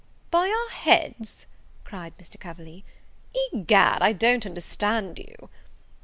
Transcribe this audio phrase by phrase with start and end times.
[0.31, 1.45] "By our heads?"
[1.83, 2.39] cried Mr.
[2.39, 2.83] Coverley.
[3.53, 5.47] "Egad, I don't understand you."